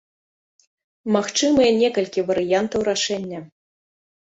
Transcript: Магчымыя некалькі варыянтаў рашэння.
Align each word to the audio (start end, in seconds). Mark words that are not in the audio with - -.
Магчымыя 1.17 1.69
некалькі 1.83 2.25
варыянтаў 2.33 2.89
рашэння. 2.91 3.39